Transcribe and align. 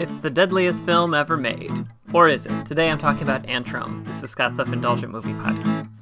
It's 0.00 0.16
the 0.18 0.30
deadliest 0.30 0.84
film 0.86 1.12
ever 1.12 1.36
made. 1.36 1.72
Or 2.12 2.28
is 2.28 2.46
it? 2.46 2.64
Today 2.64 2.88
I'm 2.88 2.98
talking 2.98 3.22
about 3.22 3.42
Antrum. 3.44 4.04
This 4.06 4.22
is 4.22 4.30
Scott's 4.30 4.58
Self 4.58 4.72
Indulgent 4.72 5.10
Movie 5.10 5.32
Podcast. 5.32 5.97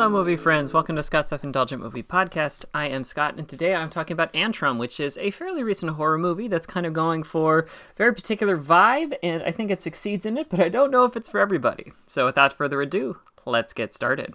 Hello, 0.00 0.08
movie 0.08 0.34
friends. 0.34 0.72
Welcome 0.72 0.96
to 0.96 1.02
Scott's 1.02 1.28
Self 1.28 1.44
Indulgent 1.44 1.82
Movie 1.82 2.02
Podcast. 2.02 2.64
I 2.72 2.88
am 2.88 3.04
Scott, 3.04 3.34
and 3.36 3.46
today 3.46 3.74
I'm 3.74 3.90
talking 3.90 4.14
about 4.14 4.32
Antrum, 4.32 4.78
which 4.78 4.98
is 4.98 5.18
a 5.18 5.30
fairly 5.30 5.62
recent 5.62 5.92
horror 5.92 6.16
movie 6.16 6.48
that's 6.48 6.66
kind 6.66 6.86
of 6.86 6.94
going 6.94 7.22
for 7.22 7.58
a 7.58 7.66
very 7.98 8.14
particular 8.14 8.56
vibe, 8.56 9.14
and 9.22 9.42
I 9.42 9.52
think 9.52 9.70
it 9.70 9.82
succeeds 9.82 10.24
in 10.24 10.38
it, 10.38 10.48
but 10.48 10.58
I 10.58 10.70
don't 10.70 10.90
know 10.90 11.04
if 11.04 11.16
it's 11.16 11.28
for 11.28 11.38
everybody. 11.38 11.92
So, 12.06 12.24
without 12.24 12.54
further 12.54 12.80
ado, 12.80 13.18
let's 13.44 13.74
get 13.74 13.92
started. 13.92 14.32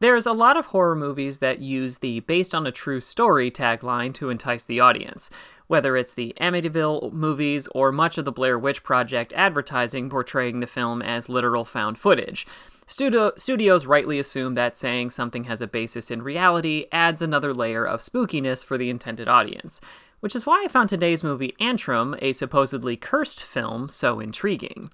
There's 0.00 0.26
a 0.26 0.32
lot 0.32 0.56
of 0.56 0.66
horror 0.66 0.96
movies 0.96 1.38
that 1.38 1.60
use 1.60 1.98
the 1.98 2.18
based 2.18 2.52
on 2.52 2.66
a 2.66 2.72
true 2.72 3.00
story 3.00 3.48
tagline 3.48 4.12
to 4.14 4.28
entice 4.28 4.64
the 4.64 4.80
audience, 4.80 5.30
whether 5.68 5.96
it's 5.96 6.14
the 6.14 6.34
Amityville 6.40 7.12
movies 7.12 7.68
or 7.76 7.92
much 7.92 8.18
of 8.18 8.24
the 8.24 8.32
Blair 8.32 8.58
Witch 8.58 8.82
Project 8.82 9.32
advertising 9.34 10.10
portraying 10.10 10.58
the 10.58 10.66
film 10.66 11.00
as 11.00 11.28
literal 11.28 11.64
found 11.64 11.96
footage. 11.96 12.44
Studio, 12.86 13.32
studios 13.36 13.86
rightly 13.86 14.18
assume 14.18 14.54
that 14.54 14.76
saying 14.76 15.10
something 15.10 15.44
has 15.44 15.62
a 15.62 15.66
basis 15.66 16.10
in 16.10 16.20
reality 16.20 16.86
adds 16.90 17.22
another 17.22 17.54
layer 17.54 17.86
of 17.86 18.00
spookiness 18.00 18.64
for 18.64 18.76
the 18.76 18.90
intended 18.90 19.28
audience, 19.28 19.80
which 20.20 20.34
is 20.34 20.46
why 20.46 20.62
I 20.64 20.68
found 20.68 20.88
today's 20.88 21.22
movie 21.22 21.54
Antrum, 21.60 22.18
a 22.20 22.32
supposedly 22.32 22.96
cursed 22.96 23.42
film, 23.42 23.88
so 23.88 24.20
intriguing. 24.20 24.90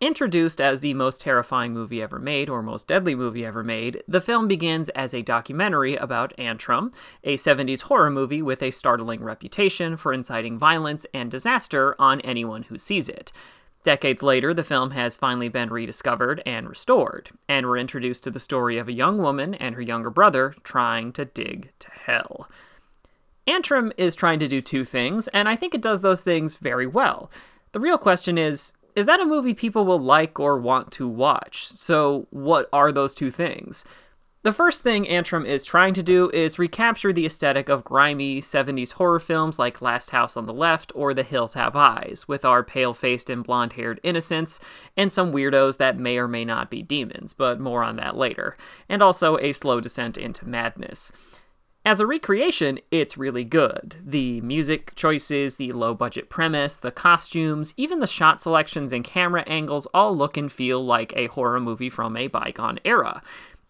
Introduced 0.00 0.60
as 0.60 0.80
the 0.80 0.94
most 0.94 1.20
terrifying 1.20 1.72
movie 1.72 2.02
ever 2.02 2.18
made, 2.18 2.48
or 2.48 2.60
most 2.60 2.88
deadly 2.88 3.14
movie 3.14 3.46
ever 3.46 3.62
made, 3.62 4.02
the 4.08 4.20
film 4.20 4.48
begins 4.48 4.88
as 4.88 5.14
a 5.14 5.22
documentary 5.22 5.94
about 5.94 6.36
Antrum, 6.38 6.92
a 7.22 7.36
70s 7.36 7.82
horror 7.82 8.10
movie 8.10 8.42
with 8.42 8.64
a 8.64 8.72
startling 8.72 9.22
reputation 9.22 9.96
for 9.96 10.12
inciting 10.12 10.58
violence 10.58 11.06
and 11.14 11.30
disaster 11.30 11.94
on 12.00 12.20
anyone 12.22 12.64
who 12.64 12.78
sees 12.78 13.08
it. 13.08 13.30
Decades 13.82 14.22
later, 14.22 14.54
the 14.54 14.62
film 14.62 14.92
has 14.92 15.16
finally 15.16 15.48
been 15.48 15.68
rediscovered 15.68 16.40
and 16.46 16.68
restored, 16.68 17.30
and 17.48 17.66
we're 17.66 17.78
introduced 17.78 18.22
to 18.24 18.30
the 18.30 18.38
story 18.38 18.78
of 18.78 18.86
a 18.86 18.92
young 18.92 19.18
woman 19.18 19.54
and 19.54 19.74
her 19.74 19.82
younger 19.82 20.10
brother 20.10 20.54
trying 20.62 21.12
to 21.12 21.24
dig 21.24 21.72
to 21.80 21.90
hell. 21.90 22.48
Antrum 23.46 23.92
is 23.96 24.14
trying 24.14 24.38
to 24.38 24.46
do 24.46 24.60
two 24.60 24.84
things, 24.84 25.26
and 25.28 25.48
I 25.48 25.56
think 25.56 25.74
it 25.74 25.82
does 25.82 26.00
those 26.00 26.20
things 26.20 26.54
very 26.54 26.86
well. 26.86 27.28
The 27.72 27.80
real 27.80 27.98
question 27.98 28.38
is 28.38 28.72
is 28.94 29.06
that 29.06 29.20
a 29.20 29.24
movie 29.24 29.54
people 29.54 29.86
will 29.86 29.98
like 29.98 30.38
or 30.38 30.58
want 30.58 30.92
to 30.92 31.08
watch? 31.08 31.66
So, 31.66 32.26
what 32.30 32.68
are 32.74 32.92
those 32.92 33.14
two 33.14 33.30
things? 33.30 33.86
The 34.44 34.52
first 34.52 34.82
thing 34.82 35.04
Antrum 35.04 35.46
is 35.46 35.64
trying 35.64 35.94
to 35.94 36.02
do 36.02 36.28
is 36.30 36.58
recapture 36.58 37.12
the 37.12 37.26
aesthetic 37.26 37.68
of 37.68 37.84
grimy 37.84 38.40
70s 38.40 38.94
horror 38.94 39.20
films 39.20 39.56
like 39.56 39.80
Last 39.80 40.10
House 40.10 40.36
on 40.36 40.46
the 40.46 40.52
Left 40.52 40.90
or 40.96 41.14
The 41.14 41.22
Hills 41.22 41.54
Have 41.54 41.76
Eyes, 41.76 42.26
with 42.26 42.44
our 42.44 42.64
pale 42.64 42.92
faced 42.92 43.30
and 43.30 43.44
blonde 43.44 43.74
haired 43.74 44.00
innocents, 44.02 44.58
and 44.96 45.12
some 45.12 45.32
weirdos 45.32 45.76
that 45.76 45.96
may 45.96 46.18
or 46.18 46.26
may 46.26 46.44
not 46.44 46.70
be 46.70 46.82
demons, 46.82 47.32
but 47.32 47.60
more 47.60 47.84
on 47.84 47.94
that 47.96 48.16
later, 48.16 48.56
and 48.88 49.00
also 49.00 49.38
a 49.38 49.52
slow 49.52 49.80
descent 49.80 50.18
into 50.18 50.44
madness. 50.44 51.12
As 51.84 51.98
a 51.98 52.06
recreation, 52.06 52.78
it's 52.92 53.18
really 53.18 53.44
good. 53.44 53.96
The 54.04 54.40
music 54.40 54.94
choices, 54.94 55.56
the 55.56 55.72
low 55.72 55.94
budget 55.94 56.30
premise, 56.30 56.76
the 56.76 56.92
costumes, 56.92 57.74
even 57.76 57.98
the 57.98 58.06
shot 58.06 58.40
selections 58.40 58.92
and 58.92 59.04
camera 59.04 59.42
angles 59.48 59.86
all 59.92 60.16
look 60.16 60.36
and 60.36 60.50
feel 60.50 60.84
like 60.84 61.12
a 61.16 61.26
horror 61.26 61.58
movie 61.58 61.90
from 61.90 62.16
a 62.16 62.28
bygone 62.28 62.78
era. 62.84 63.20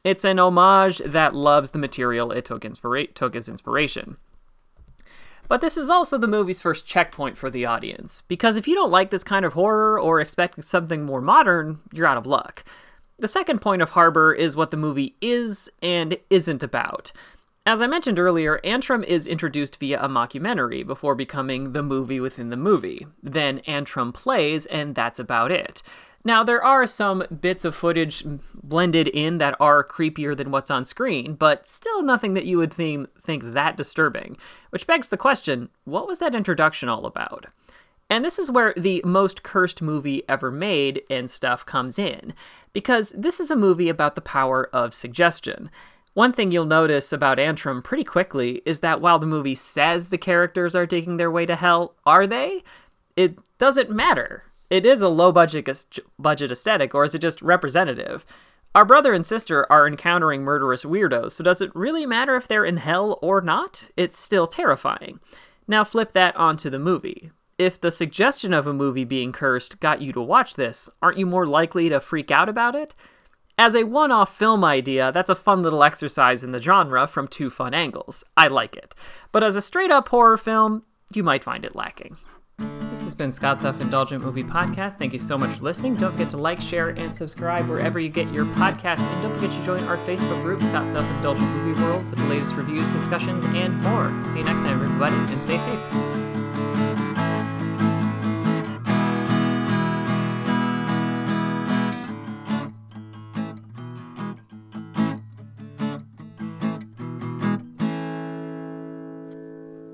It's 0.04 0.24
an 0.24 0.38
homage 0.38 0.98
that 0.98 1.34
loves 1.34 1.70
the 1.70 1.78
material 1.78 2.32
it 2.32 2.44
took, 2.44 2.62
inspira- 2.62 3.14
took 3.14 3.36
as 3.36 3.48
inspiration. 3.48 4.16
But 5.48 5.60
this 5.60 5.76
is 5.76 5.90
also 5.90 6.18
the 6.18 6.26
movie's 6.26 6.60
first 6.60 6.86
checkpoint 6.86 7.36
for 7.36 7.50
the 7.50 7.66
audience, 7.66 8.22
because 8.26 8.56
if 8.56 8.66
you 8.66 8.74
don't 8.74 8.90
like 8.90 9.10
this 9.10 9.22
kind 9.22 9.44
of 9.44 9.52
horror 9.52 10.00
or 10.00 10.20
expect 10.20 10.64
something 10.64 11.04
more 11.04 11.20
modern, 11.20 11.80
you're 11.92 12.06
out 12.06 12.16
of 12.16 12.26
luck. 12.26 12.64
The 13.18 13.28
second 13.28 13.60
point 13.60 13.82
of 13.82 13.90
Harbor 13.90 14.32
is 14.32 14.56
what 14.56 14.70
the 14.72 14.76
movie 14.76 15.14
is 15.20 15.70
and 15.82 16.16
isn't 16.30 16.62
about. 16.62 17.12
As 17.64 17.80
I 17.80 17.86
mentioned 17.86 18.18
earlier, 18.18 18.58
Antrum 18.64 19.04
is 19.04 19.28
introduced 19.28 19.78
via 19.78 20.02
a 20.02 20.08
mockumentary 20.08 20.84
before 20.84 21.14
becoming 21.14 21.72
the 21.72 21.82
movie 21.82 22.18
within 22.18 22.50
the 22.50 22.56
movie. 22.56 23.06
Then 23.22 23.60
Antrum 23.68 24.12
plays, 24.12 24.66
and 24.66 24.96
that's 24.96 25.20
about 25.20 25.52
it. 25.52 25.80
Now, 26.24 26.42
there 26.42 26.64
are 26.64 26.88
some 26.88 27.22
bits 27.40 27.64
of 27.64 27.76
footage 27.76 28.24
blended 28.52 29.06
in 29.06 29.38
that 29.38 29.56
are 29.60 29.84
creepier 29.84 30.36
than 30.36 30.50
what's 30.50 30.72
on 30.72 30.84
screen, 30.84 31.34
but 31.34 31.68
still 31.68 32.02
nothing 32.02 32.34
that 32.34 32.46
you 32.46 32.58
would 32.58 32.72
think, 32.72 33.08
think 33.20 33.52
that 33.52 33.76
disturbing. 33.76 34.36
Which 34.70 34.86
begs 34.88 35.08
the 35.08 35.16
question 35.16 35.68
what 35.84 36.08
was 36.08 36.18
that 36.18 36.34
introduction 36.34 36.88
all 36.88 37.06
about? 37.06 37.46
And 38.10 38.24
this 38.24 38.40
is 38.40 38.50
where 38.50 38.74
the 38.76 39.02
most 39.04 39.44
cursed 39.44 39.80
movie 39.80 40.24
ever 40.28 40.50
made 40.50 41.02
and 41.08 41.30
stuff 41.30 41.64
comes 41.64 41.96
in, 41.96 42.34
because 42.72 43.14
this 43.16 43.38
is 43.38 43.52
a 43.52 43.56
movie 43.56 43.88
about 43.88 44.16
the 44.16 44.20
power 44.20 44.68
of 44.72 44.94
suggestion. 44.94 45.70
One 46.14 46.32
thing 46.32 46.52
you'll 46.52 46.66
notice 46.66 47.12
about 47.12 47.38
Antrum 47.38 47.82
pretty 47.82 48.04
quickly 48.04 48.62
is 48.66 48.80
that 48.80 49.00
while 49.00 49.18
the 49.18 49.26
movie 49.26 49.54
says 49.54 50.08
the 50.08 50.18
characters 50.18 50.74
are 50.74 50.86
digging 50.86 51.16
their 51.16 51.30
way 51.30 51.46
to 51.46 51.56
hell, 51.56 51.94
are 52.04 52.26
they? 52.26 52.62
It 53.16 53.38
doesn't 53.58 53.90
matter 53.90 54.44
it 54.72 54.86
is 54.86 55.02
a 55.02 55.08
low 55.10 55.32
budget 55.32 55.68
budget 56.18 56.50
aesthetic, 56.50 56.94
or 56.94 57.04
is 57.04 57.14
it 57.14 57.18
just 57.18 57.42
representative? 57.42 58.24
Our 58.74 58.86
brother 58.86 59.12
and 59.12 59.26
sister 59.26 59.70
are 59.70 59.86
encountering 59.86 60.44
murderous 60.44 60.82
weirdos, 60.82 61.32
so 61.32 61.44
does 61.44 61.60
it 61.60 61.76
really 61.76 62.06
matter 62.06 62.36
if 62.36 62.48
they're 62.48 62.64
in 62.64 62.78
hell 62.78 63.18
or 63.20 63.42
not? 63.42 63.90
It's 63.98 64.18
still 64.18 64.46
terrifying. 64.46 65.20
Now 65.68 65.84
flip 65.84 66.12
that 66.12 66.34
onto 66.36 66.70
the 66.70 66.78
movie. 66.78 67.32
If 67.58 67.82
the 67.82 67.90
suggestion 67.90 68.54
of 68.54 68.66
a 68.66 68.72
movie 68.72 69.04
being 69.04 69.30
cursed 69.30 69.78
got 69.78 70.00
you 70.00 70.10
to 70.14 70.22
watch 70.22 70.54
this, 70.54 70.88
aren't 71.02 71.18
you 71.18 71.26
more 71.26 71.46
likely 71.46 71.90
to 71.90 72.00
freak 72.00 72.30
out 72.30 72.48
about 72.48 72.74
it? 72.74 72.94
As 73.64 73.76
a 73.76 73.84
one 73.84 74.10
off 74.10 74.36
film 74.36 74.64
idea, 74.64 75.12
that's 75.12 75.30
a 75.30 75.36
fun 75.36 75.62
little 75.62 75.84
exercise 75.84 76.42
in 76.42 76.50
the 76.50 76.60
genre 76.60 77.06
from 77.06 77.28
two 77.28 77.48
fun 77.48 77.74
angles. 77.74 78.24
I 78.36 78.48
like 78.48 78.74
it. 78.74 78.92
But 79.30 79.44
as 79.44 79.54
a 79.54 79.60
straight 79.62 79.92
up 79.92 80.08
horror 80.08 80.36
film, 80.36 80.82
you 81.14 81.22
might 81.22 81.44
find 81.44 81.64
it 81.64 81.76
lacking. 81.76 82.16
This 82.58 83.04
has 83.04 83.14
been 83.14 83.30
Scott's 83.30 83.62
Self 83.62 83.80
Indulgent 83.80 84.24
Movie 84.24 84.42
Podcast. 84.42 84.94
Thank 84.94 85.12
you 85.12 85.20
so 85.20 85.38
much 85.38 85.58
for 85.58 85.62
listening. 85.62 85.94
Don't 85.94 86.10
forget 86.10 86.30
to 86.30 86.38
like, 86.38 86.60
share, 86.60 86.88
and 86.88 87.14
subscribe 87.14 87.68
wherever 87.68 88.00
you 88.00 88.08
get 88.08 88.32
your 88.32 88.46
podcasts. 88.46 89.06
And 89.06 89.22
don't 89.22 89.34
forget 89.36 89.52
to 89.52 89.64
join 89.64 89.84
our 89.84 89.98
Facebook 89.98 90.42
group, 90.42 90.60
Scott's 90.60 90.94
Self 90.94 91.06
Indulgent 91.06 91.48
Movie 91.48 91.80
World, 91.80 92.02
for 92.10 92.16
the 92.16 92.24
latest 92.24 92.56
reviews, 92.56 92.88
discussions, 92.88 93.44
and 93.44 93.80
more. 93.82 94.06
See 94.32 94.38
you 94.38 94.44
next 94.44 94.62
time, 94.62 94.82
everybody, 94.82 95.14
and 95.32 95.40
stay 95.40 95.60
safe. 95.60 96.41